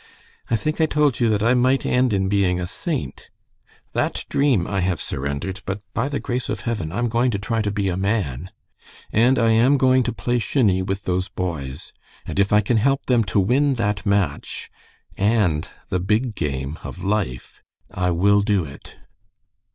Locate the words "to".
7.29-7.37, 7.61-7.69, 10.01-10.11, 13.25-13.39